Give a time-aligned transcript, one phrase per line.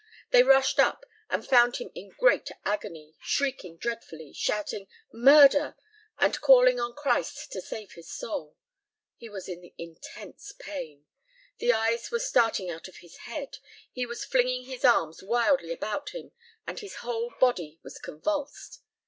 [0.31, 5.75] They rushed up, and found him in great agony, shrieking dreadfully, shouting "Murder!"
[6.17, 8.57] and calling on Christ to save his soul.
[9.17, 11.05] He was in intense pain.
[11.59, 13.59] The eyes were starting out of his head.
[13.91, 16.31] He was flinging his arms wildly about him,
[16.65, 18.79] and his whole body was convulsed.